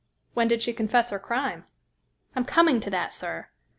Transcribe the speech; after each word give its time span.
"When 0.33 0.47
did 0.47 0.63
she 0.63 0.73
confess 0.73 1.11
her 1.11 1.19
crime?" 1.19 1.63
"I'm 2.35 2.43
coming 2.43 2.79
to 2.79 2.89
that, 2.89 3.13
sir. 3.13 3.49